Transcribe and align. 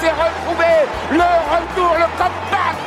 S'est 0.00 0.16
retrouvé. 0.24 0.72
Le 1.20 1.30
retour, 1.54 1.92
le 2.02 2.08
comeback 2.20 2.78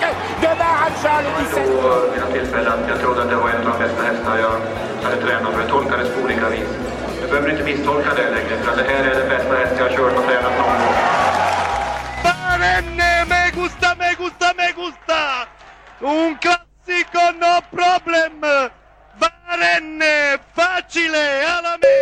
de 0.41 0.51
Maharaja 0.61 1.21
le 1.25 1.29
17. 1.45 1.63
vid 2.11 2.21
några 2.21 2.31
tillfällen. 2.33 2.79
Jag 2.87 2.99
trodde 2.99 3.21
att 3.21 3.29
det 3.29 3.35
var 3.35 3.49
en 3.49 3.67
av 3.67 3.73
de 3.73 3.79
bästa 3.83 4.03
hästar 4.03 4.37
jag 4.37 4.55
hade 5.03 5.21
tränat 5.21 5.53
för. 5.53 5.61
Jag 5.61 5.69
tolkades 5.69 6.09
på 6.13 6.21
olika 6.21 6.49
vis. 6.49 6.69
Du 7.21 7.27
behöver 7.27 7.49
inte 7.51 7.63
misstolka 7.63 8.09
det 8.15 8.29
längre, 8.29 8.57
för 8.63 8.71
att 8.71 8.77
det 8.77 8.83
här 8.83 9.03
är 9.11 9.15
den 9.19 9.29
bästa 9.29 9.55
häst 9.55 9.73
jag 9.77 9.83
har 9.89 9.95
kört 9.97 10.17
och 10.17 10.25
tränat 10.25 10.53
någon 10.57 10.77
gång. 10.81 10.95
Barenne, 12.23 13.25
me 13.31 13.41
gusta, 13.61 13.95
me 13.99 14.09
gusta, 14.23 14.47
me 14.59 14.67
gusta! 14.81 15.21
Un 15.99 16.35
classico, 16.43 17.23
no 17.43 17.53
problem! 17.77 18.41
Barenne, 19.21 20.37
facile, 20.55 21.25
alla 21.57 21.77
me! 21.83 21.95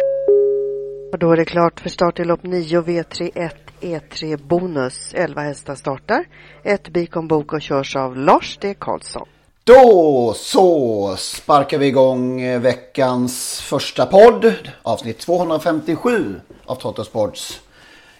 Och 1.11 1.19
då 1.19 1.31
är 1.31 1.37
det 1.37 1.45
klart 1.45 1.79
för 1.79 1.89
start 1.89 2.19
i 2.19 2.23
lopp 2.25 2.43
9 2.43 2.81
V31 2.81 3.66
E3 3.81 4.37
Bonus. 4.37 5.13
11 5.13 5.41
hästar 5.41 5.75
startar. 5.75 6.25
Ett 6.63 6.89
Bikon 6.89 7.27
Bok 7.27 7.53
och 7.53 7.61
körs 7.61 7.95
av 7.95 8.17
Lars 8.17 8.57
D. 8.61 8.75
Karlsson. 8.79 9.27
Då 9.63 10.33
så 10.37 11.15
sparkar 11.17 11.77
vi 11.77 11.87
igång 11.87 12.41
eh, 12.41 12.59
veckans 12.59 13.61
första 13.61 14.05
podd. 14.05 14.53
Avsnitt 14.83 15.19
257 15.19 16.41
av 16.65 16.75
Trottosports 16.75 17.61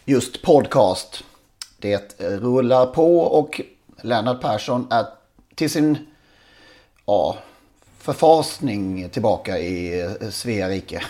just 0.05 0.41
podcast. 0.41 1.23
Det 1.80 2.19
rullar 2.19 2.85
på 2.85 3.19
och 3.19 3.61
Lennart 4.02 4.41
Persson 4.41 4.88
är 4.91 5.05
till 5.55 5.69
sin 5.69 5.97
ja, 7.05 7.38
förfasning 7.97 9.09
tillbaka 9.09 9.59
i 9.59 10.02
eh, 10.02 10.30
Svea 10.30 10.69
rike. 10.69 11.03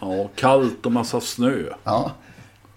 Ja, 0.00 0.28
kallt 0.34 0.86
och 0.86 0.92
massa 0.92 1.20
snö. 1.20 1.62
Ja. 1.84 2.10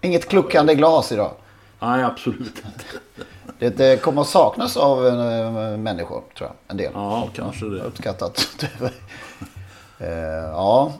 Inget 0.08 0.28
kluckande 0.28 0.74
glas 0.74 1.12
idag. 1.12 1.32
Nej, 1.80 2.02
absolut 2.02 2.62
inte. 2.64 3.70
Det, 3.76 4.02
kommer 4.02 4.20
att 4.20 4.28
saknas 4.28 4.76
av 4.76 5.06
äh, 5.06 5.76
människor, 5.76 6.22
tror 6.38 6.48
jag. 6.48 6.52
En 6.68 6.76
del. 6.76 6.92
Ja, 6.94 7.28
kanske 7.34 7.66
det. 7.66 7.80
Uppskattat. 7.80 8.66
Eh, 10.00 10.08
ja. 10.08 10.92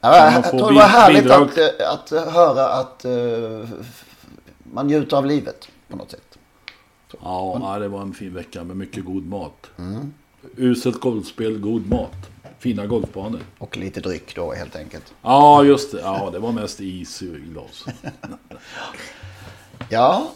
jag 0.00 0.50
tror 0.50 0.68
det 0.68 0.74
var 0.74 0.82
härligt 0.82 1.30
att, 1.30 1.58
eh, 1.58 1.92
att 1.92 2.34
höra 2.34 2.68
att 2.68 3.04
eh, 3.04 3.68
man 4.62 4.86
njuter 4.86 5.16
av 5.16 5.26
livet 5.26 5.68
på 5.88 5.96
något 5.96 6.10
sätt. 6.10 6.38
Ja, 7.22 7.76
det 7.80 7.88
var 7.88 8.02
en 8.02 8.14
fin 8.14 8.34
vecka 8.34 8.64
med 8.64 8.76
mycket 8.76 9.04
god 9.04 9.26
mat. 9.26 9.70
Uselt 10.56 11.00
golfspel, 11.00 11.58
god 11.58 11.88
mat. 11.88 12.30
Fina 12.58 12.86
golfbanor. 12.86 13.40
Och 13.58 13.76
lite 13.76 14.00
dryck 14.00 14.36
då 14.36 14.52
helt 14.52 14.76
enkelt. 14.76 15.04
Ja, 15.22 15.64
just 15.64 15.92
det. 15.92 16.00
Ja, 16.00 16.30
det 16.32 16.38
var 16.38 16.52
mest 16.52 16.80
is 16.80 17.22
i 17.22 17.26
glas. 17.26 17.84
Ja. 19.88 20.30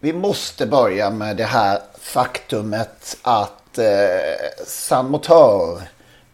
Vi 0.00 0.12
måste 0.12 0.66
börja 0.66 1.10
med 1.10 1.36
det 1.36 1.44
här 1.44 1.78
faktumet 2.00 3.18
att 3.22 3.78
eh, 3.78 3.84
San 4.66 5.10
Motör 5.10 5.82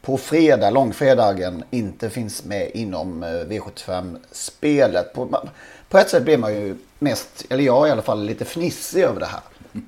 på 0.02 0.18
fredag, 0.18 0.70
långfredagen, 0.70 1.64
inte 1.70 2.10
finns 2.10 2.44
med 2.44 2.70
inom 2.74 3.22
eh, 3.22 3.28
V75-spelet. 3.28 5.12
På, 5.14 5.48
på 5.88 5.98
ett 5.98 6.10
sätt 6.10 6.24
blir 6.24 6.38
man 6.38 6.54
ju 6.54 6.76
mest, 6.98 7.44
eller 7.50 7.64
jag 7.64 7.88
i 7.88 7.90
alla 7.90 8.02
fall, 8.02 8.24
lite 8.24 8.44
fnissig 8.44 9.02
över 9.02 9.20
det 9.20 9.26
här. 9.26 9.40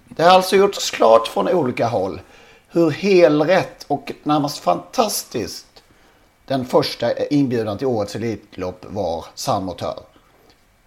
Det 0.09 0.23
har 0.23 0.31
alltså 0.31 0.57
gjorts 0.57 0.91
klart 0.91 1.29
från 1.29 1.49
olika 1.49 1.87
håll 1.87 2.21
hur 2.69 2.91
helrätt 2.91 3.85
och 3.89 4.13
närmast 4.23 4.59
fantastiskt 4.59 5.67
den 6.45 6.65
första 6.65 7.27
inbjudan 7.27 7.79
till 7.79 7.87
årets 7.87 8.17
Elitlopp 8.17 8.87
var 8.89 9.25
Sandmotör. 9.35 10.01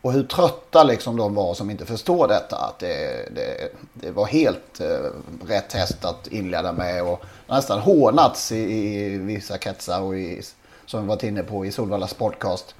Och 0.01 0.13
hur 0.13 0.23
trötta 0.23 0.83
liksom 0.83 1.17
de 1.17 1.35
var 1.35 1.53
som 1.53 1.69
inte 1.69 1.85
förstår 1.85 2.27
detta. 2.27 2.57
Att 2.57 2.79
det, 2.79 3.29
det, 3.35 3.71
det 3.93 4.11
var 4.11 4.25
helt 4.25 4.79
eh, 4.79 5.47
rätt 5.47 5.73
häst 5.73 6.05
att 6.05 6.27
inleda 6.27 6.71
med. 6.73 7.03
Och 7.03 7.23
nästan 7.47 7.79
hånats 7.79 8.51
i, 8.51 8.57
i 8.57 9.17
vissa 9.17 9.57
kretsar. 9.57 10.01
Och 10.01 10.17
i, 10.17 10.41
som 10.85 11.01
vi 11.01 11.07
varit 11.07 11.23
inne 11.23 11.43
på 11.43 11.65
i 11.65 11.71
Solvallas 11.71 12.11
Sportcast. 12.11 12.75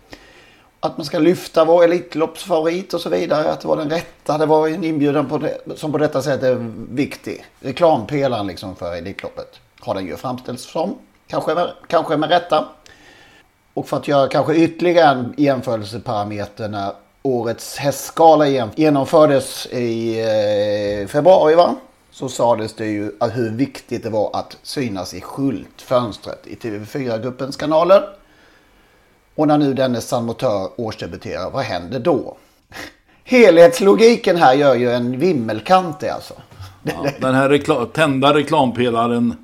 Att 0.84 0.98
man 0.98 1.06
ska 1.06 1.20
lyfta 1.20 1.66
vår 1.66 1.84
Elitloppsfavorit 1.84 2.94
och 2.94 3.02
så 3.02 3.10
vidare. 3.10 3.52
Att 3.52 3.60
det 3.62 3.68
var 3.68 3.78
den 3.78 3.90
rätta. 3.90 4.38
Det 4.38 4.46
var 4.46 4.68
en 4.68 4.84
inbjudan 4.84 5.30
på 5.30 5.38
det, 5.38 5.58
som 5.76 5.92
på 5.92 5.98
detta 5.98 6.22
sätt 6.22 6.44
är 6.44 6.74
viktig. 6.92 7.46
Reklampelaren 7.60 8.48
liksom 8.48 8.76
för 8.76 8.96
Elitloppet. 8.96 9.60
Har 9.80 9.96
den 9.96 10.06
ju 10.06 10.18
framställts 10.18 10.72
som. 10.72 10.96
Kanske 11.28 11.56
med, 11.56 11.72
kanske 11.88 12.18
med 12.18 12.30
rätta. 12.30 12.66
Och 13.74 13.88
för 13.88 13.98
att 13.98 14.08
göra 14.08 14.28
kanske 14.28 14.56
ytterligare 14.56 15.20
en 15.20 15.34
jämförelseparameter 15.38 16.70
när 16.70 16.92
årets 17.24 17.78
hästskala 17.78 18.48
genomfördes 18.76 19.68
i 19.68 20.20
eh, 20.20 21.08
februari 21.08 21.56
va? 21.56 21.76
Så 22.12 22.30
sades 22.30 22.74
det 22.74 22.86
ju 22.86 23.12
hur 23.34 23.50
viktigt 23.50 24.04
det 24.04 24.10
var 24.10 24.30
att 24.34 24.58
synas 24.64 25.14
i 25.14 25.22
skyltfönstret 25.22 26.48
i 26.48 26.56
TV4-gruppens 26.56 27.58
kanaler. 27.58 28.21
Och 29.36 29.48
när 29.48 29.58
nu 29.58 29.74
denne 29.74 30.02
San 30.02 30.26
Motör 30.26 30.70
årsdebuterar, 30.76 31.52
vad 31.52 31.64
händer 31.64 32.00
då? 32.00 32.38
Helhetslogiken 33.24 34.38
här 34.38 34.54
gör 34.54 34.76
ju 34.76 34.92
en 34.92 35.20
vimmelkantig 35.20 36.08
alltså. 36.08 36.34
Ja, 36.84 37.06
den 37.20 37.36
här 37.36 37.50
rekla 37.50 37.86
tända 37.86 38.34
reklampelaren 38.34 39.36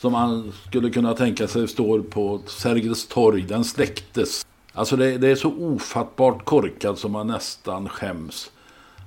som 0.00 0.12
man 0.12 0.52
skulle 0.68 0.90
kunna 0.90 1.14
tänka 1.14 1.48
sig 1.48 1.68
står 1.68 2.00
på 2.00 2.40
Sergels 2.46 3.06
torg, 3.06 3.42
den 3.42 3.64
släcktes. 3.64 4.46
Alltså 4.72 4.96
det, 4.96 5.18
det 5.18 5.28
är 5.28 5.34
så 5.34 5.52
ofattbart 5.58 6.44
korkat 6.44 6.98
som 6.98 7.12
man 7.12 7.26
nästan 7.26 7.88
skäms. 7.88 8.50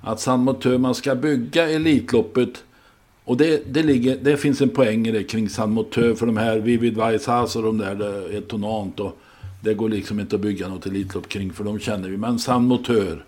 Att 0.03 0.19
San 0.19 0.39
Motör, 0.39 0.77
man 0.77 0.95
ska 0.95 1.15
bygga 1.15 1.69
Elitloppet 1.69 2.63
och 3.23 3.37
det, 3.37 3.73
det, 3.73 3.83
ligger, 3.83 4.17
det 4.21 4.37
finns 4.37 4.61
en 4.61 4.69
poäng 4.69 5.07
i 5.07 5.11
det 5.11 5.23
kring 5.23 5.49
San 5.49 5.71
Motör 5.71 6.15
för 6.15 6.25
de 6.25 6.37
här 6.37 6.57
Vivid 6.57 6.97
Vaisas 6.97 7.55
och 7.55 7.63
de 7.63 7.77
där, 7.77 7.95
det 7.95 8.37
är 8.37 8.41
tonant 8.41 8.99
och 8.99 9.17
det 9.61 9.73
går 9.73 9.89
liksom 9.89 10.19
inte 10.19 10.35
att 10.35 10.41
bygga 10.41 10.67
något 10.67 10.85
Elitlopp 10.85 11.29
kring 11.29 11.53
för 11.53 11.63
de 11.63 11.79
känner 11.79 12.09
vi. 12.09 12.17
Men 12.17 12.39
San 12.39 12.65
Motör. 12.65 13.25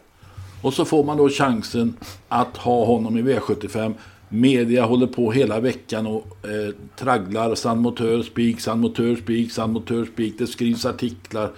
Och 0.62 0.74
så 0.74 0.86
får 0.86 1.04
man 1.04 1.18
då 1.18 1.30
chansen 1.30 1.94
att 2.28 2.58
ha 2.58 2.86
honom 2.86 3.18
i 3.18 3.22
V75. 3.22 3.94
Media 4.30 4.86
håller 4.86 5.08
på 5.08 5.32
hela 5.32 5.60
veckan 5.60 6.08
och 6.08 6.46
eh, 6.46 6.76
tragglar 6.96 7.56
San 7.56 7.80
Motör 7.80 8.22
spik, 8.22 8.62
San 8.62 8.80
Motör 8.80 9.16
spik, 9.16 9.52
San 9.52 9.74
Motör 9.74 10.06
spik. 10.06 10.36
Det 10.38 10.48
skrivs 10.48 10.86
artiklar. 10.86 11.52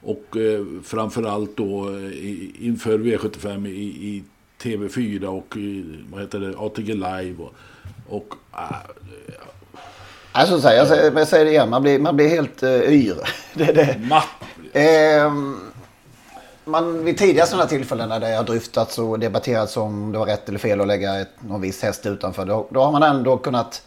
Och 0.00 0.36
eh, 0.36 0.64
framförallt 0.82 1.56
då 1.56 1.88
eh, 1.88 2.04
i, 2.04 2.52
inför 2.60 2.98
V75 2.98 3.68
i, 3.68 3.80
i 3.80 4.24
TV4 4.62 5.24
och 5.24 5.56
i, 5.56 5.84
vad 6.10 6.20
heter 6.20 6.40
det, 6.40 6.54
ATG 6.58 6.94
Live. 6.94 7.34
Och, 7.38 7.54
och 8.08 8.34
äh, 8.52 8.76
Alltså, 10.32 10.60
så 10.60 10.68
här, 10.68 10.74
jag, 10.74 10.88
säger, 10.88 11.18
jag 11.18 11.28
säger 11.28 11.44
det 11.44 11.50
igen, 11.50 11.70
man 11.70 11.82
blir, 11.82 11.98
man 11.98 12.16
blir 12.16 12.28
helt 12.28 12.62
uh, 12.62 12.92
yr. 12.92 13.16
det, 13.54 13.72
det. 13.72 14.00
matt. 14.08 14.28
Ehm, 14.72 15.72
man, 16.64 17.04
vid 17.04 17.18
tidigare 17.18 17.46
sådana 17.46 17.68
tillfällen 17.68 18.08
när 18.08 18.20
det 18.20 18.36
har 18.36 18.44
dryftats 18.44 18.98
och 18.98 19.18
debatterats 19.18 19.76
om 19.76 20.12
det 20.12 20.18
var 20.18 20.26
rätt 20.26 20.48
eller 20.48 20.58
fel 20.58 20.80
att 20.80 20.86
lägga 20.86 21.20
ett, 21.20 21.30
någon 21.40 21.60
viss 21.60 21.82
häst 21.82 22.06
utanför. 22.06 22.46
Då, 22.46 22.66
då 22.70 22.82
har 22.82 22.92
man 22.92 23.02
ändå 23.02 23.36
kunnat 23.36 23.86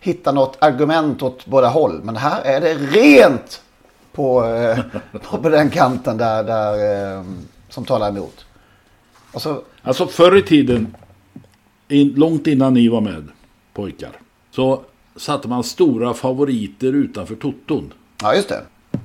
hitta 0.00 0.32
något 0.32 0.56
argument 0.60 1.22
åt 1.22 1.46
båda 1.46 1.68
håll. 1.68 2.00
Men 2.02 2.16
här 2.16 2.42
är 2.42 2.60
det 2.60 2.74
rent 2.74 3.62
på, 4.12 4.44
eh, 4.44 4.78
på, 5.12 5.38
på 5.42 5.48
den 5.48 5.70
kanten 5.70 6.16
där, 6.16 6.44
där 6.44 7.16
eh, 7.16 7.24
som 7.68 7.84
talar 7.84 8.08
emot. 8.08 8.46
Så, 9.34 9.62
Alltså 9.82 10.06
förr 10.06 10.36
i 10.36 10.42
tiden, 10.42 10.96
in, 11.88 12.14
långt 12.16 12.46
innan 12.46 12.74
ni 12.74 12.88
var 12.88 13.00
med 13.00 13.28
pojkar, 13.74 14.10
så 14.50 14.80
satte 15.16 15.48
man 15.48 15.64
stora 15.64 16.14
favoriter 16.14 16.92
utanför 16.92 17.34
toton. 17.34 17.92
ja, 18.22 18.34
just 18.34 18.48
det. 18.48 18.62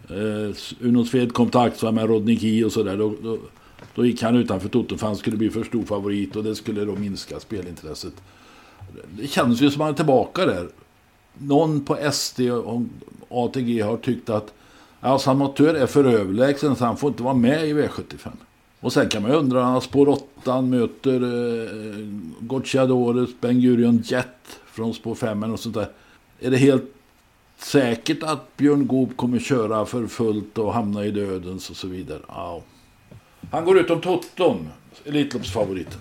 Eh, 0.09 0.55
Uno 0.87 1.05
Sved 1.05 1.33
kom 1.33 1.49
till 1.49 1.59
Axel 1.59 1.91
med 1.91 2.09
Rodney 2.09 2.39
Key 2.39 2.63
och 2.63 2.71
sådär. 2.71 2.97
Då, 2.97 3.13
då, 3.23 3.37
då 3.95 4.05
gick 4.05 4.21
han 4.21 4.35
utanför 4.35 4.69
toton 4.69 4.97
för 4.97 5.07
han 5.07 5.15
skulle 5.15 5.37
bli 5.37 5.49
för 5.49 5.63
stor 5.63 5.83
favorit 5.83 6.35
och 6.35 6.43
det 6.43 6.55
skulle 6.55 6.85
då 6.85 6.95
minska 6.95 7.39
spelintresset. 7.39 8.13
Det 9.17 9.27
känns 9.27 9.61
ju 9.61 9.71
som 9.71 9.81
att 9.81 9.85
man 9.85 9.89
är 9.89 9.93
tillbaka 9.93 10.45
där. 10.45 10.67
Någon 11.37 11.85
på 11.85 11.97
SD 12.11 12.39
och 12.39 12.81
ATG 13.29 13.81
har 13.81 13.97
tyckt 13.97 14.29
att 14.29 14.53
ja, 15.01 15.19
Samotör 15.19 15.73
är 15.73 15.87
för 15.87 16.03
överlägsen 16.03 16.75
så 16.75 16.85
han 16.85 16.97
får 16.97 17.07
inte 17.07 17.23
vara 17.23 17.33
med 17.33 17.67
i 17.67 17.73
V75. 17.73 18.29
Och 18.79 18.93
sen 18.93 19.09
kan 19.09 19.21
man 19.21 19.31
ju 19.31 19.37
undra, 19.37 19.81
spår 19.81 20.09
8 20.09 20.61
möter 20.61 21.21
eh, 21.23 22.07
Gocciadores 22.39 23.29
Ben 23.41 23.61
Gurion 23.61 24.01
Jet 24.05 24.59
från 24.73 24.93
spår 24.93 25.15
5 25.15 25.43
och 25.43 25.59
sånt 25.59 25.75
där. 25.75 25.89
Är 26.39 26.51
det 26.51 26.57
helt 26.57 26.83
säkert 27.57 28.23
att 28.23 28.57
Björn 28.57 28.87
Goop 28.87 29.17
kommer 29.17 29.39
köra 29.39 29.85
för 29.85 30.07
fullt 30.07 30.57
och 30.57 30.73
hamna 30.73 31.05
i 31.05 31.11
dödens 31.11 31.69
och 31.69 31.75
så 31.75 31.87
vidare? 31.87 32.19
Ja. 32.27 32.61
Han 33.51 33.65
går 33.65 33.79
utom 33.79 34.01
Toton, 34.01 34.69
Elitloppsfavoriten. 35.05 35.99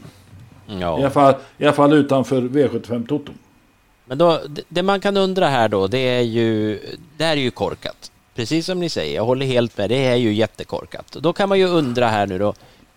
I, 0.69 0.83
alla 0.83 1.01
Ja. 1.03 1.11
fall, 1.11 1.35
I 1.59 1.65
alla 1.65 1.73
fall 1.73 1.93
utanför 1.93 2.43
V75 2.43 3.07
Toton. 3.07 3.35
Men 4.05 4.19
då, 4.19 4.41
det- 4.49 4.63
det 4.69 4.83
man 4.83 5.01
kan 5.01 5.17
undra 5.17 5.49
här 5.49 5.69
då, 5.69 5.87
det 5.87 5.99
är 5.99 6.21
ju, 6.21 6.79
det 7.17 7.25
här 7.25 7.37
är 7.37 7.41
ju 7.41 7.51
korkat. 7.51 8.13
Precis 8.35 8.67
som 8.67 8.81
ni 8.81 8.89
säger, 8.89 9.15
jag 9.17 9.25
håller 9.25 9.47
helt 9.47 9.79
med, 9.79 9.91
det 9.91 10.07
är 10.07 10.17
ju 10.17 10.33
jättekorkat. 10.33 11.13
Då 11.21 11.33
kan 11.33 11.49
man 11.49 11.59
ju 11.59 11.65
undra 11.67 12.09
här 12.09 12.27
nu 12.27 12.39
då, 12.39 12.55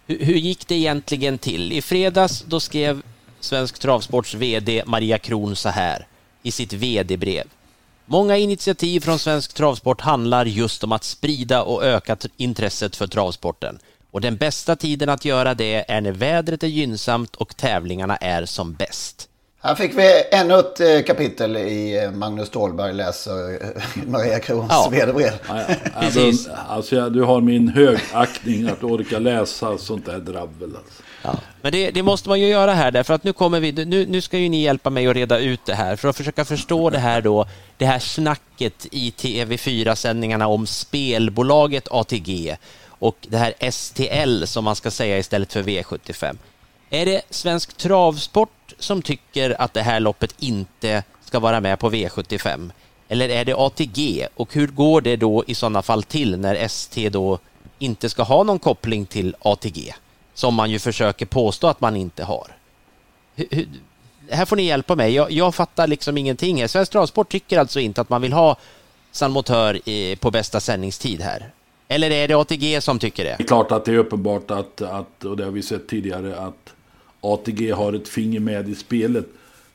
hur, 0.07 0.19
hur 0.19 0.33
gick 0.33 0.67
det 0.67 0.75
egentligen 0.75 1.37
till? 1.37 1.71
I 1.71 1.81
fredags 1.81 2.41
då 2.41 2.59
skrev 2.59 3.01
Svensk 3.43 3.79
Travsports 3.79 4.33
VD 4.33 4.83
Maria 4.85 5.17
Kron 5.17 5.55
så 5.55 5.69
här 5.69 6.07
i 6.43 6.51
sitt 6.51 6.73
VD-brev. 6.73 7.43
Många 8.05 8.37
initiativ 8.37 8.99
från 8.99 9.19
Svensk 9.19 9.53
Travsport 9.53 10.01
handlar 10.01 10.45
just 10.45 10.83
om 10.83 10.91
att 10.91 11.03
sprida 11.03 11.63
och 11.63 11.83
öka 11.83 12.17
intresset 12.37 12.95
för 12.95 13.07
travsporten. 13.07 13.79
Och 14.11 14.21
den 14.21 14.37
bästa 14.37 14.75
tiden 14.75 15.09
att 15.09 15.25
göra 15.25 15.53
det 15.53 15.91
är 15.91 16.01
när 16.01 16.11
vädret 16.11 16.63
är 16.63 16.67
gynnsamt 16.67 17.35
och 17.35 17.57
tävlingarna 17.57 18.17
är 18.17 18.45
som 18.45 18.73
bäst. 18.73 19.29
Här 19.65 19.75
fick 19.75 19.97
vi 19.97 20.23
ännu 20.31 20.59
ett 20.59 20.79
eh, 20.79 21.01
kapitel 21.01 21.57
i 21.57 22.03
eh, 22.03 22.11
Magnus 22.11 22.47
Ståhlberg 22.47 22.93
läser 22.93 23.53
eh, 23.63 23.69
Maria 24.07 24.39
Krons 24.39 24.67
Ja. 24.69 24.89
vd-brev. 24.91 25.31
Precis. 25.99 26.49
Alltså, 26.69 27.09
du 27.09 27.21
har 27.23 27.41
min 27.41 27.67
högaktning 27.67 28.67
att 28.67 28.83
orka 28.83 29.19
läsa 29.19 29.77
sånt 29.77 30.05
där 30.05 30.19
drabbel. 30.19 30.75
Alltså. 30.75 31.03
Ja. 31.23 31.35
Men 31.61 31.71
det, 31.71 31.91
det 31.91 32.03
måste 32.03 32.29
man 32.29 32.39
ju 32.39 32.47
göra 32.47 32.73
här 32.73 32.91
därför 32.91 33.13
att 33.13 33.23
nu 33.23 33.33
kommer 33.33 33.59
vi, 33.59 33.71
nu, 33.71 34.05
nu 34.05 34.21
ska 34.21 34.37
ju 34.37 34.49
ni 34.49 34.61
hjälpa 34.61 34.89
mig 34.89 35.07
att 35.07 35.15
reda 35.15 35.39
ut 35.39 35.65
det 35.65 35.75
här 35.75 35.95
för 35.95 36.07
att 36.07 36.17
försöka 36.17 36.45
förstå 36.45 36.89
det 36.89 36.99
här 36.99 37.21
då, 37.21 37.47
det 37.77 37.85
här 37.85 37.99
snacket 37.99 38.87
i 38.91 39.13
TV4-sändningarna 39.17 40.47
om 40.47 40.67
spelbolaget 40.67 41.87
ATG 41.91 42.57
och 42.87 43.17
det 43.21 43.37
här 43.37 43.71
STL 43.71 44.43
som 44.45 44.63
man 44.63 44.75
ska 44.75 44.91
säga 44.91 45.17
istället 45.17 45.53
för 45.53 45.63
V75. 45.63 46.37
Är 46.93 47.05
det 47.05 47.21
Svensk 47.29 47.77
Travsport 47.77 48.73
som 48.79 49.01
tycker 49.01 49.61
att 49.61 49.73
det 49.73 49.81
här 49.81 49.99
loppet 49.99 50.35
inte 50.39 51.03
ska 51.25 51.39
vara 51.39 51.61
med 51.61 51.79
på 51.79 51.89
V75? 51.89 52.71
Eller 53.07 53.29
är 53.29 53.45
det 53.45 53.53
ATG? 53.53 54.27
Och 54.35 54.53
hur 54.53 54.67
går 54.67 55.01
det 55.01 55.15
då 55.15 55.43
i 55.47 55.55
sådana 55.55 55.81
fall 55.81 56.03
till 56.03 56.39
när 56.39 56.55
ST 56.55 57.09
då 57.09 57.39
inte 57.79 58.09
ska 58.09 58.23
ha 58.23 58.43
någon 58.43 58.59
koppling 58.59 59.05
till 59.05 59.35
ATG? 59.39 59.93
Som 60.33 60.55
man 60.55 60.71
ju 60.71 60.79
försöker 60.79 61.25
påstå 61.25 61.67
att 61.67 61.81
man 61.81 61.95
inte 61.95 62.23
har. 62.23 62.47
Hur, 63.35 63.47
hur, 63.51 63.67
här 64.29 64.45
får 64.45 64.55
ni 64.55 64.63
hjälpa 64.63 64.95
mig. 64.95 65.13
Jag, 65.13 65.31
jag 65.31 65.55
fattar 65.55 65.87
liksom 65.87 66.17
ingenting. 66.17 66.61
här. 66.61 66.67
Svensk 66.67 66.91
Travsport 66.91 67.29
tycker 67.29 67.59
alltså 67.59 67.79
inte 67.79 68.01
att 68.01 68.09
man 68.09 68.21
vill 68.21 68.33
ha 68.33 68.57
San 69.11 69.31
Motör 69.31 69.89
eh, 69.89 70.15
på 70.15 70.31
bästa 70.31 70.59
sändningstid 70.59 71.21
här. 71.21 71.51
Eller 71.87 72.11
är 72.11 72.27
det 72.27 72.33
ATG 72.33 72.81
som 72.81 72.99
tycker 72.99 73.23
det? 73.23 73.35
Det 73.37 73.43
är 73.43 73.47
klart 73.47 73.71
att 73.71 73.85
det 73.85 73.91
är 73.91 73.97
uppenbart 73.97 74.51
att, 74.51 74.81
att, 74.81 75.25
och 75.25 75.37
det 75.37 75.43
har 75.43 75.51
vi 75.51 75.61
sett 75.61 75.87
tidigare, 75.87 76.37
att 76.37 76.73
ATG 77.23 77.71
har 77.71 77.93
ett 77.93 78.07
finger 78.07 78.39
med 78.39 78.69
i 78.69 78.75
spelet. 78.75 79.25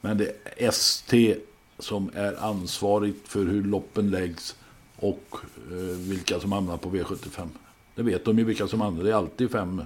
Men 0.00 0.18
det 0.18 0.24
är 0.56 0.68
ST 0.68 1.36
som 1.78 2.10
är 2.14 2.44
ansvarigt 2.44 3.28
för 3.28 3.44
hur 3.44 3.62
loppen 3.64 4.10
läggs 4.10 4.56
och 4.96 5.36
eh, 5.70 5.76
vilka 5.96 6.40
som 6.40 6.52
hamnar 6.52 6.76
på 6.76 6.90
V75. 6.90 7.48
Det 7.94 8.02
vet 8.02 8.24
de 8.24 8.38
ju 8.38 8.44
vilka 8.44 8.68
som 8.68 8.80
hamnar. 8.80 9.04
Det 9.04 9.10
är 9.10 9.14
alltid 9.14 9.50
fem 9.50 9.82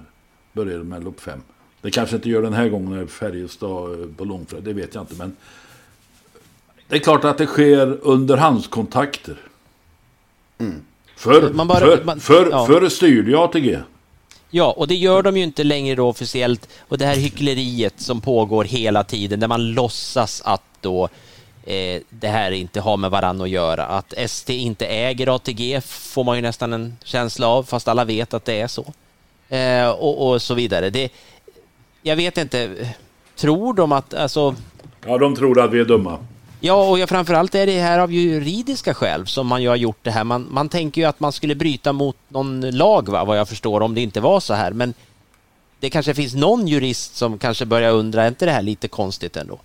börjar 0.53 0.79
med 0.79 1.03
lopp 1.03 1.19
fem. 1.19 1.41
Det 1.81 1.91
kanske 1.91 2.15
inte 2.15 2.29
gör 2.29 2.41
den 2.41 2.53
här 2.53 2.69
gången 2.69 2.93
när 2.99 3.05
Färjestad 3.05 4.01
eh, 4.01 4.07
på 4.17 4.25
långfärd, 4.25 4.63
det 4.63 4.73
vet 4.73 4.95
jag 4.95 5.03
inte. 5.03 5.15
Men 5.15 5.35
det 6.87 6.95
är 6.95 6.99
klart 6.99 7.23
att 7.23 7.37
det 7.37 7.45
sker 7.45 7.97
underhandskontakter. 8.01 9.37
Förr, 11.15 11.53
Man 11.53 11.67
bara- 11.67 11.79
förr, 11.79 12.01
man- 12.05 12.19
förr, 12.19 12.47
ja. 12.51 12.65
förr 12.65 12.89
styrde 12.89 13.31
ju 13.31 13.37
ATG. 13.37 13.79
Ja, 14.55 14.71
och 14.71 14.87
det 14.87 14.95
gör 14.95 15.23
de 15.23 15.37
ju 15.37 15.43
inte 15.43 15.63
längre 15.63 15.95
då 15.95 16.07
officiellt. 16.07 16.69
Och 16.79 16.97
det 16.97 17.05
här 17.05 17.15
hyckleriet 17.15 17.99
som 17.99 18.21
pågår 18.21 18.63
hela 18.63 19.03
tiden, 19.03 19.39
där 19.39 19.47
man 19.47 19.71
låtsas 19.71 20.41
att 20.45 20.63
då 20.81 21.09
eh, 21.63 22.01
det 22.09 22.27
här 22.27 22.51
inte 22.51 22.81
har 22.81 22.97
med 22.97 23.11
varann 23.11 23.41
att 23.41 23.49
göra. 23.49 23.85
Att 23.85 24.13
ST 24.17 24.53
inte 24.57 24.85
äger 24.85 25.35
ATG 25.35 25.81
får 25.81 26.23
man 26.23 26.35
ju 26.35 26.41
nästan 26.41 26.73
en 26.73 26.97
känsla 27.03 27.47
av, 27.47 27.63
fast 27.63 27.87
alla 27.87 28.05
vet 28.05 28.33
att 28.33 28.45
det 28.45 28.61
är 28.61 28.67
så. 28.67 28.85
Eh, 29.49 29.89
och, 29.89 30.29
och 30.29 30.41
så 30.41 30.53
vidare. 30.53 30.89
Det, 30.89 31.11
jag 32.01 32.15
vet 32.15 32.37
inte, 32.37 32.87
tror 33.35 33.73
de 33.73 33.91
att, 33.91 34.13
alltså, 34.13 34.55
Ja, 35.05 35.17
de 35.17 35.35
tror 35.35 35.61
att 35.61 35.71
vi 35.71 35.79
är 35.79 35.85
dumma. 35.85 36.17
Ja, 36.65 36.89
och 36.89 36.99
jag, 36.99 37.09
framförallt 37.09 37.55
är 37.55 37.65
det 37.65 37.81
här 37.81 37.99
av 37.99 38.11
juridiska 38.11 38.93
skäl 38.93 39.27
som 39.27 39.47
man 39.47 39.61
ju 39.61 39.69
har 39.69 39.75
gjort 39.75 39.97
det 40.01 40.11
här. 40.11 40.23
Man, 40.23 40.47
man 40.51 40.69
tänker 40.69 41.01
ju 41.01 41.07
att 41.07 41.19
man 41.19 41.31
skulle 41.31 41.55
bryta 41.55 41.93
mot 41.93 42.17
någon 42.27 42.71
lag, 42.71 43.09
va, 43.09 43.25
vad 43.25 43.37
jag 43.37 43.49
förstår, 43.49 43.81
om 43.81 43.95
det 43.95 44.01
inte 44.01 44.21
var 44.21 44.39
så 44.39 44.53
här. 44.53 44.71
Men 44.71 44.93
det 45.79 45.89
kanske 45.89 46.13
finns 46.13 46.35
någon 46.35 46.67
jurist 46.67 47.15
som 47.15 47.37
kanske 47.37 47.65
börjar 47.65 47.91
undra, 47.91 48.23
är 48.23 48.27
inte 48.27 48.45
det 48.45 48.51
här 48.51 48.61
lite 48.61 48.87
konstigt 48.87 49.37
ändå? 49.37 49.59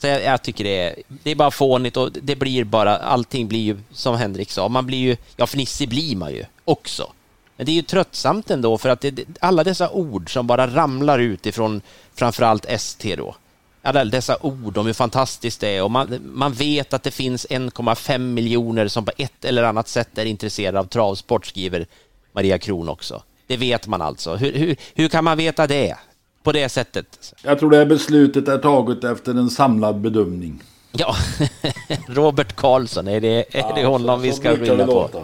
Så 0.00 0.06
jag, 0.06 0.22
jag 0.22 0.42
tycker 0.42 0.64
det 0.64 0.82
är, 0.82 0.94
det 1.08 1.30
är 1.30 1.34
bara 1.34 1.50
fånigt 1.50 1.96
och 1.96 2.12
det 2.12 2.36
blir 2.36 2.64
bara, 2.64 2.96
allting 2.96 3.48
blir 3.48 3.62
ju 3.62 3.78
som 3.92 4.16
Henrik 4.16 4.50
sa, 4.50 4.68
man 4.68 4.86
blir 4.86 4.98
ju, 4.98 5.16
ja 5.36 5.46
fnissig 5.46 5.88
blir 5.88 6.16
man 6.16 6.32
ju 6.32 6.44
också. 6.64 7.12
Men 7.56 7.66
det 7.66 7.72
är 7.72 7.76
ju 7.76 7.82
tröttsamt 7.82 8.50
ändå 8.50 8.78
för 8.78 8.88
att 8.88 9.00
det, 9.00 9.24
alla 9.40 9.64
dessa 9.64 9.90
ord 9.90 10.32
som 10.32 10.46
bara 10.46 10.66
ramlar 10.66 11.18
ut 11.18 11.46
ifrån 11.46 11.80
framförallt 12.14 12.64
ST 12.64 13.16
då. 13.16 13.34
Alla 13.82 14.04
dessa 14.04 14.36
ord 14.40 14.78
om 14.78 14.86
hur 14.86 14.92
fantastiskt 14.92 15.60
det 15.60 15.68
är 15.68 15.82
och 15.82 15.90
man, 15.90 16.18
man 16.22 16.52
vet 16.52 16.92
att 16.92 17.02
det 17.02 17.10
finns 17.10 17.46
1,5 17.46 18.18
miljoner 18.18 18.88
som 18.88 19.04
på 19.04 19.12
ett 19.16 19.44
eller 19.44 19.62
annat 19.62 19.88
sätt 19.88 20.18
är 20.18 20.24
intresserade 20.24 20.80
av 20.80 20.84
travsport, 20.84 21.46
skriver 21.46 21.86
Maria 22.32 22.58
Kron 22.58 22.88
också. 22.88 23.22
Det 23.46 23.56
vet 23.56 23.86
man 23.86 24.02
alltså. 24.02 24.36
Hur, 24.36 24.52
hur, 24.52 24.76
hur 24.94 25.08
kan 25.08 25.24
man 25.24 25.36
veta 25.36 25.66
det? 25.66 25.96
På 26.42 26.52
det 26.52 26.68
sättet? 26.68 27.34
Jag 27.44 27.58
tror 27.58 27.70
det 27.70 27.76
här 27.76 27.86
beslutet 27.86 28.48
är 28.48 28.58
taget 28.58 29.04
efter 29.04 29.30
en 29.30 29.50
samlad 29.50 30.00
bedömning. 30.00 30.62
Ja, 30.92 31.14
Robert 32.08 32.56
Karlsson, 32.56 33.08
är 33.08 33.20
det, 33.20 33.56
är 33.58 33.74
det 33.74 33.86
honom 33.86 34.20
vi 34.20 34.30
så 34.30 34.36
ska 34.36 34.48
brukar 34.48 34.64
det 34.64 34.70
skylla 34.70 34.86
på? 34.86 34.92
låta. 34.92 35.18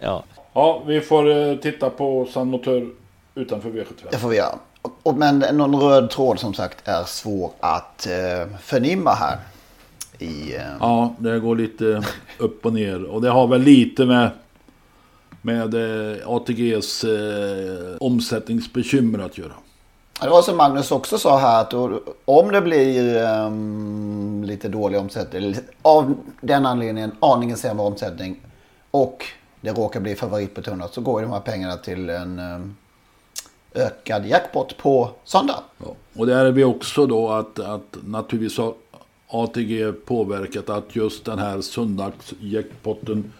Ja. 0.00 0.24
Ja, 0.52 0.82
vi 0.86 1.00
får 1.00 1.30
eh, 1.30 1.56
titta 1.56 1.90
på 1.90 2.28
San 2.32 2.48
Motör 2.48 2.86
utanför 3.34 3.70
V75. 3.70 4.06
Det 4.10 4.18
får 4.18 4.28
vi 4.28 4.36
göra. 4.36 4.58
Men 5.16 5.38
någon 5.38 5.80
röd 5.80 6.10
tråd 6.10 6.38
som 6.38 6.54
sagt 6.54 6.88
är 6.88 7.04
svår 7.04 7.50
att 7.60 8.06
eh, 8.06 8.56
förnimma 8.60 9.10
här. 9.10 9.38
I, 10.18 10.56
eh, 10.56 10.62
Ja, 10.80 11.14
det 11.18 11.40
går 11.40 11.56
lite 11.56 12.02
upp 12.38 12.66
och 12.66 12.72
ner. 12.72 13.04
Och 13.04 13.22
det 13.22 13.30
har 13.30 13.46
väl 13.46 13.60
lite 13.60 14.04
med, 14.04 14.30
med 15.42 15.74
eh, 15.74 16.28
ATGs 16.28 17.04
eh, 17.04 17.96
omsättningsbekymmer 18.00 19.18
att 19.18 19.38
göra. 19.38 19.52
Det 20.20 20.28
var 20.28 20.42
som 20.42 20.56
Magnus 20.56 20.90
också 20.90 21.18
sa 21.18 21.38
här 21.38 21.60
att 21.60 21.74
om 22.24 22.52
det 22.52 22.60
blir 22.60 23.16
ehm, 23.16 24.44
lite 24.46 24.68
dålig 24.68 25.00
omsättning, 25.00 25.56
av 25.82 26.14
den 26.40 26.66
anledningen 26.66 27.12
aningen 27.20 27.56
sämre 27.56 27.86
omsättning 27.86 28.40
och 28.90 29.24
det 29.60 29.70
råkar 29.70 30.00
bli 30.00 30.14
favoritbetonat 30.14 30.94
så 30.94 31.00
går 31.00 31.20
ju 31.20 31.26
de 31.26 31.32
här 31.32 31.40
pengarna 31.40 31.76
till 31.76 32.10
en 32.10 32.38
ehm, 32.38 32.76
ökad 33.78 34.26
jackpot 34.26 34.76
på 34.76 35.10
söndag. 35.24 35.62
Ja. 35.78 35.94
Och 36.16 36.26
där 36.26 36.44
är 36.44 36.52
vi 36.52 36.64
också 36.64 37.06
då 37.06 37.28
att, 37.28 37.58
att 37.58 37.96
naturligtvis 38.04 38.58
har 38.58 38.74
ATG 39.28 39.92
påverkat 39.92 40.70
att 40.70 40.96
just 40.96 41.24
den 41.24 41.38
här 41.38 41.60
söndagsjackpotten 41.60 43.32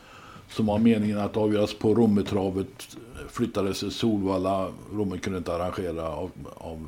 som 0.51 0.67
var 0.67 0.79
meningen 0.79 1.19
att 1.19 1.37
avgöras 1.37 1.75
på 1.75 1.95
Rommetravet 1.95 2.97
flyttades 3.31 3.81
till 3.81 3.91
Solvalla. 3.91 4.69
Romme 4.93 5.19
kunde 5.19 5.39
inte 5.39 5.55
arrangera 5.55 6.09
av, 6.09 6.31
av, 6.55 6.87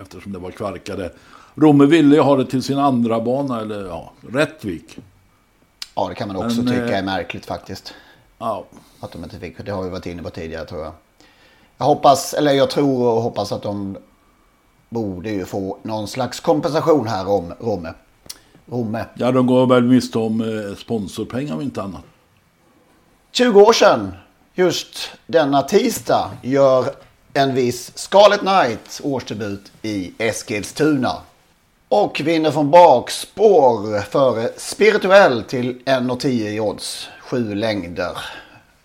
eftersom 0.00 0.32
det 0.32 0.38
var 0.38 0.50
kvarkade. 0.50 1.12
Romme 1.54 1.86
ville 1.86 2.14
ju 2.14 2.20
ha 2.20 2.36
det 2.36 2.46
till 2.46 2.62
sin 2.62 2.78
andra 2.78 3.20
bana 3.20 3.60
eller 3.60 3.86
ja, 3.86 4.12
Rättvik. 4.20 4.98
Ja, 5.94 6.08
det 6.08 6.14
kan 6.14 6.28
man 6.28 6.36
också 6.36 6.62
Men, 6.62 6.66
tycka 6.66 6.92
eh, 6.92 6.98
är 6.98 7.02
märkligt 7.02 7.46
faktiskt. 7.46 7.94
Ja. 8.38 8.64
Att 9.00 9.12
de 9.12 9.24
inte 9.24 9.38
fick, 9.38 9.64
det 9.64 9.72
har 9.72 9.82
vi 9.82 9.90
varit 9.90 10.06
inne 10.06 10.22
på 10.22 10.30
tidigare 10.30 10.64
tror 10.64 10.82
jag. 10.82 10.92
Jag 11.82 11.86
hoppas, 11.86 12.34
eller 12.34 12.52
jag 12.52 12.70
tror 12.70 13.08
och 13.08 13.22
hoppas 13.22 13.52
att 13.52 13.62
de 13.62 13.96
borde 14.88 15.30
ju 15.30 15.44
få 15.44 15.78
någon 15.82 16.08
slags 16.08 16.40
kompensation 16.40 17.06
här 17.06 17.28
om 17.28 17.52
Romme. 17.60 17.94
Romme. 18.66 19.04
Ja, 19.14 19.32
de 19.32 19.46
går 19.46 19.66
väl 19.66 19.82
miste 19.82 20.18
om 20.18 20.40
eh, 20.40 20.76
sponsorpengar 20.76 21.54
om 21.54 21.60
inte 21.60 21.82
annat. 21.82 22.02
20 23.32 23.60
år 23.60 23.72
sedan, 23.72 24.12
just 24.54 25.10
denna 25.26 25.62
tisdag, 25.62 26.30
gör 26.42 26.84
en 27.32 27.54
viss 27.54 27.98
Scarlet 27.98 28.40
Knight 28.40 29.00
årsdebut 29.04 29.72
i 29.82 30.12
Eskilstuna. 30.18 31.12
Och 31.88 32.20
vinner 32.24 32.50
från 32.50 32.70
bakspår 32.70 34.00
före 34.00 34.48
Spirituell 34.56 35.42
till 35.42 35.78
1,10 35.84 36.28
i 36.28 36.60
odds. 36.60 37.08
Sju 37.20 37.54
längder. 37.54 38.18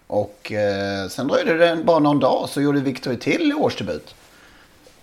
Och 0.08 0.52
eh, 0.52 1.08
sen 1.08 1.28
dröjde 1.28 1.58
det 1.58 1.84
bara 1.84 2.00
någon 2.00 2.20
dag 2.20 2.50
så 2.50 2.62
gjorde 2.62 2.80
Victor 2.80 3.16
till 3.16 3.54
årsdebut. 3.54 4.16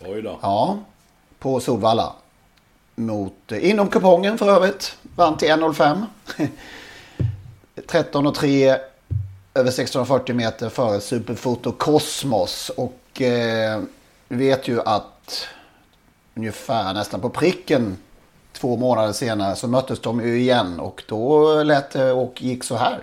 Oj 0.01 0.23
då. 0.23 0.39
Ja, 0.43 0.79
på 1.39 1.61
Solvalla. 1.61 2.13
Mot, 2.95 3.53
eh, 3.53 3.71
inom 3.71 3.89
kupongen 3.89 4.39
för 4.39 4.51
övrigt. 4.51 4.97
Vann 5.17 5.37
till 5.37 5.49
1.05. 5.49 6.07
13 7.87 8.27
och 8.27 8.35
3 8.35 8.77
över 9.55 9.71
640 9.71 10.35
meter 10.35 10.69
före 10.69 11.01
Superfoto 11.01 11.73
Cosmos. 11.73 12.71
Och 12.77 13.23
eh, 13.23 13.83
vi 14.29 14.37
vet 14.37 14.69
ju 14.69 14.81
att 14.81 15.47
ungefär 16.35 16.95
nästan 16.95 17.21
på 17.21 17.31
pricken 17.31 17.97
två 18.53 18.77
månader 18.77 19.13
senare 19.13 19.57
så 19.57 19.69
möttes 19.69 20.01
de 20.01 20.21
ju 20.21 20.39
igen. 20.39 20.81
Och 20.81 21.03
då 21.09 21.63
lät 21.63 21.91
det 21.91 22.13
och 22.13 22.43
gick 22.43 22.65
så 22.65 22.77
här. 22.77 23.01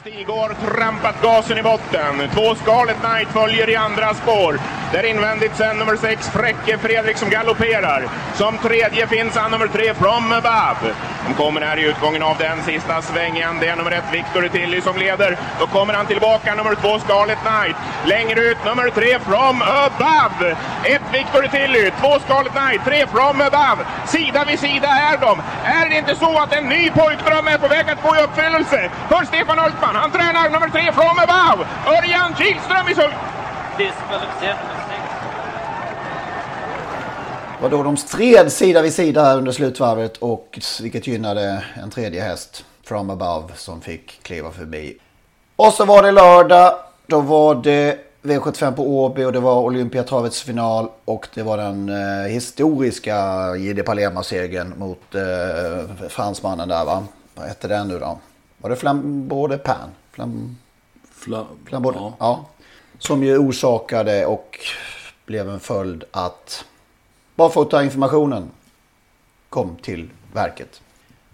Stig 0.00 0.28
har 0.28 0.54
trampat 0.54 1.22
gasen 1.22 1.58
i 1.58 1.62
botten. 1.62 2.28
Två 2.34 2.54
Scarlet 2.54 2.96
Knight 2.96 3.28
följer 3.28 3.70
i 3.70 3.76
andra 3.76 4.14
spår. 4.14 4.58
Där 4.92 5.06
invändigt 5.06 5.56
sen 5.56 5.78
nummer 5.78 5.96
sex 5.96 6.28
Fräcke 6.28 6.78
Fredrik 6.78 7.16
som 7.16 7.30
galopperar. 7.30 8.08
Som 8.34 8.58
tredje 8.58 9.06
finns 9.06 9.36
han 9.36 9.50
nummer 9.50 9.66
tre 9.66 9.94
From 9.94 10.32
Above. 10.32 10.94
De 11.28 11.34
kommer 11.34 11.60
här 11.60 11.78
i 11.78 11.82
utgången 11.82 12.22
av 12.22 12.36
den 12.38 12.62
sista 12.62 13.02
svängen. 13.02 13.58
Det 13.60 13.68
är 13.68 13.76
nummer 13.76 13.90
ett 13.90 14.12
Victor 14.12 14.48
Tilly 14.48 14.80
som 14.80 14.96
leder. 14.96 15.38
Då 15.60 15.66
kommer 15.66 15.94
han 15.94 16.06
tillbaka 16.06 16.54
nummer 16.54 16.74
två 16.74 16.98
Scarlet 16.98 17.38
Knight. 17.38 17.76
Längre 18.04 18.40
ut 18.40 18.64
nummer 18.64 18.90
tre 18.90 19.18
From 19.18 19.62
Above. 19.62 20.56
Ett 20.84 21.02
Victor 21.12 21.42
Tilly, 21.42 21.90
två 22.00 22.18
Scarlet 22.24 22.52
Knight, 22.52 22.84
tre 22.84 23.06
From 23.06 23.40
Above. 23.40 23.84
Sida 24.06 24.44
vid 24.44 24.58
sida 24.58 24.88
är 24.88 25.16
de. 25.18 25.42
Är 25.64 25.88
det 25.88 25.96
inte 25.96 26.14
så 26.14 26.38
att 26.38 26.52
en 26.52 26.64
ny 26.64 26.90
pojkdröm 26.90 27.48
är 27.48 27.58
på 27.58 27.68
väg 27.68 27.90
att 27.90 28.02
gå 28.02 28.16
i 28.16 28.22
uppfyllelse 28.22 28.90
för 29.08 29.24
Stefan 29.24 29.58
Stefan. 29.82 29.96
Han 29.96 30.10
tränar 30.10 30.50
nummer 30.50 30.68
tre 30.68 30.92
From 30.92 31.18
Above. 31.18 31.68
Örjan 31.86 32.34
Kihlström 32.34 32.88
i 32.88 32.94
sulk. 32.94 33.14
Och 37.62 37.70
då 37.70 37.82
de 37.82 37.96
stred 37.96 38.52
sida 38.52 38.82
vid 38.82 38.94
sida 38.94 39.34
under 39.34 39.52
slutvarvet 39.52 40.16
och 40.16 40.58
vilket 40.82 41.06
gynnade 41.06 41.64
en 41.82 41.90
tredje 41.90 42.22
häst 42.22 42.64
from 42.84 43.10
above 43.10 43.54
som 43.56 43.80
fick 43.80 44.22
kliva 44.22 44.50
förbi. 44.50 44.98
Och 45.56 45.72
så 45.72 45.84
var 45.84 46.02
det 46.02 46.12
lördag. 46.12 46.74
Då 47.06 47.20
var 47.20 47.54
det 47.54 47.98
V75 48.22 48.76
på 48.76 48.82
Åby 48.82 49.24
och 49.24 49.32
det 49.32 49.40
var 49.40 49.60
Olympiatravets 49.60 50.42
final 50.42 50.88
och 51.04 51.28
det 51.34 51.42
var 51.42 51.56
den 51.56 51.88
eh, 51.88 52.28
historiska 52.28 53.16
Jide 53.56 53.82
Palema-segern 53.82 54.74
mot 54.76 55.14
eh, 55.14 56.08
fransmannen 56.08 56.68
där 56.68 56.84
va? 56.84 57.04
Vad 57.34 57.46
hette 57.48 57.68
den 57.68 57.88
nu 57.88 57.98
då? 57.98 58.18
Var 58.62 58.70
det 58.70 58.76
Flambeau 58.76 59.58
Pan? 59.58 59.90
Flam... 60.10 60.56
Fla... 61.10 61.46
Flambeau... 61.64 61.94
Ja. 61.94 62.14
ja. 62.18 62.46
Som 62.98 63.22
ju 63.22 63.38
orsakade 63.38 64.26
och 64.26 64.58
blev 65.26 65.50
en 65.50 65.60
följd 65.60 66.04
att 66.10 66.64
Barfotainformationen 67.34 68.50
kom 69.48 69.76
till 69.76 70.10
verket. 70.32 70.82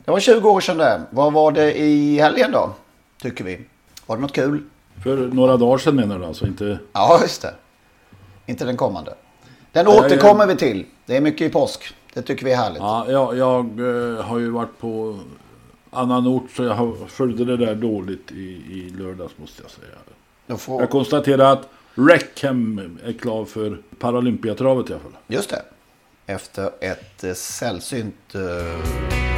Det 0.04 0.10
var 0.10 0.20
20 0.20 0.50
år 0.50 0.60
sedan 0.60 0.78
det. 0.78 1.02
Vad 1.10 1.32
var 1.32 1.52
det 1.52 1.78
i 1.78 2.20
helgen 2.20 2.52
då? 2.52 2.70
Tycker 3.22 3.44
vi. 3.44 3.60
Var 4.06 4.16
det 4.16 4.22
något 4.22 4.32
kul? 4.32 4.62
För 5.02 5.16
några 5.16 5.56
dagar 5.56 5.78
sedan 5.78 5.96
menar 5.96 6.18
du 6.18 6.24
alltså? 6.24 6.46
Inte... 6.46 6.78
Ja, 6.92 7.18
just 7.22 7.42
det. 7.42 7.54
Inte 8.46 8.64
den 8.64 8.76
kommande. 8.76 9.14
Den 9.72 9.86
Nej, 9.86 9.98
återkommer 9.98 10.40
jag... 10.40 10.46
vi 10.46 10.56
till. 10.56 10.86
Det 11.06 11.16
är 11.16 11.20
mycket 11.20 11.50
i 11.50 11.50
påsk. 11.50 11.94
Det 12.14 12.22
tycker 12.22 12.44
vi 12.44 12.52
är 12.52 12.56
härligt. 12.56 12.78
Ja, 12.78 13.10
jag, 13.10 13.36
jag 13.36 13.64
eh, 13.80 14.24
har 14.24 14.38
ju 14.38 14.50
varit 14.50 14.78
på 14.78 15.18
annan 15.90 16.26
ort 16.26 16.50
så 16.56 16.64
jag 16.64 16.96
följde 17.08 17.44
det 17.44 17.56
där 17.56 17.74
dåligt 17.74 18.32
i, 18.32 18.62
i 18.70 18.94
lördags 18.98 19.32
måste 19.36 19.62
jag 19.62 19.70
säga. 19.70 20.58
Får... 20.58 20.80
Jag 20.80 20.90
konstaterar 20.90 21.52
att 21.52 21.68
Reckham 21.94 22.98
är 23.04 23.12
klar 23.12 23.44
för 23.44 23.78
Paralympiatravet 23.98 24.90
i 24.90 24.92
alla 24.92 25.02
fall. 25.02 25.16
Just 25.26 25.50
det 25.50 25.62
efter 26.28 26.70
ett 26.80 27.24
eh, 27.24 27.34
sällsynt... 27.34 28.34
Eh, 28.34 29.37